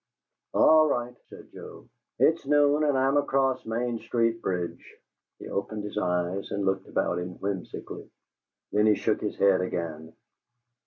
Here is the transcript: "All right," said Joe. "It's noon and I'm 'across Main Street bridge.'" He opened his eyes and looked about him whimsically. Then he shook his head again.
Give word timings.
"All 0.55 0.87
right," 0.87 1.15
said 1.29 1.51
Joe. 1.51 1.87
"It's 2.17 2.47
noon 2.47 2.83
and 2.85 2.97
I'm 2.97 3.17
'across 3.17 3.67
Main 3.67 3.99
Street 3.99 4.41
bridge.'" 4.41 4.95
He 5.37 5.47
opened 5.47 5.83
his 5.83 5.99
eyes 5.99 6.49
and 6.49 6.65
looked 6.65 6.87
about 6.87 7.19
him 7.19 7.35
whimsically. 7.35 8.09
Then 8.71 8.87
he 8.87 8.95
shook 8.95 9.21
his 9.21 9.37
head 9.37 9.61
again. 9.61 10.13